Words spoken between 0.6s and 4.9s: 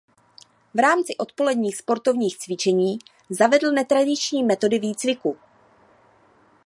V rámci odpoledních sportovních cvičení zavedl netradiční metody